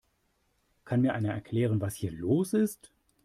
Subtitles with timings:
[0.83, 2.91] Kann mir einer erklären, was hier los ist?